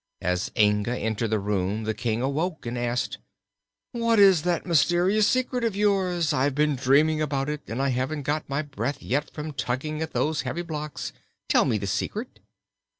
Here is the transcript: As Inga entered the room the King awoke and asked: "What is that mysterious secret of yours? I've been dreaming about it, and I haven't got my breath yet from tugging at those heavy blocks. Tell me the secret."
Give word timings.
As 0.23 0.49
Inga 0.57 0.97
entered 0.97 1.29
the 1.29 1.37
room 1.39 1.83
the 1.83 1.93
King 1.93 2.23
awoke 2.23 2.65
and 2.65 2.75
asked: 2.75 3.19
"What 3.91 4.17
is 4.17 4.41
that 4.41 4.65
mysterious 4.65 5.27
secret 5.27 5.63
of 5.63 5.75
yours? 5.75 6.33
I've 6.33 6.55
been 6.55 6.75
dreaming 6.75 7.21
about 7.21 7.49
it, 7.49 7.61
and 7.67 7.79
I 7.79 7.89
haven't 7.89 8.23
got 8.23 8.49
my 8.49 8.63
breath 8.63 9.03
yet 9.03 9.29
from 9.29 9.53
tugging 9.53 10.01
at 10.01 10.13
those 10.13 10.41
heavy 10.41 10.63
blocks. 10.63 11.13
Tell 11.49 11.65
me 11.65 11.77
the 11.77 11.85
secret." 11.85 12.39